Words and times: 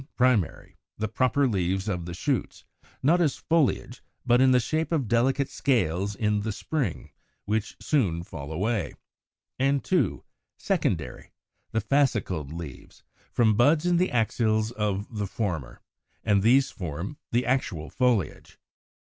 primary, 0.15 0.79
the 0.97 1.07
proper 1.07 1.47
leaves 1.47 1.87
of 1.87 2.07
the 2.07 2.13
shoots, 2.15 2.65
not 3.03 3.21
as 3.21 3.35
foliage, 3.35 4.01
but 4.25 4.41
in 4.41 4.49
the 4.49 4.59
shape 4.59 4.91
of 4.91 5.07
delicate 5.07 5.47
scales 5.47 6.15
in 6.15 6.41
spring, 6.51 7.11
which 7.45 7.75
soon 7.79 8.23
fall 8.23 8.51
away; 8.51 8.95
and 9.59 9.83
2. 9.83 10.23
secondary, 10.57 11.31
the 11.71 11.79
fascicled 11.81 12.51
leaves, 12.51 13.03
from 13.31 13.55
buds 13.55 13.85
in 13.85 13.97
the 13.97 14.09
axils 14.09 14.71
of 14.71 15.19
the 15.19 15.27
former, 15.27 15.79
and 16.23 16.41
these 16.41 16.71
form 16.71 17.17
the 17.31 17.45
actual 17.45 17.91
foliage. 17.91 18.57